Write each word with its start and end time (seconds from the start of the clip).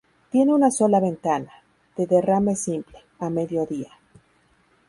Tiene 0.31 0.51
una 0.55 0.71
sola 0.71 0.99
ventana, 0.99 1.51
de 1.95 2.07
derrame 2.07 2.55
simple, 2.55 2.97
a 3.19 3.29
mediodía. 3.29 3.99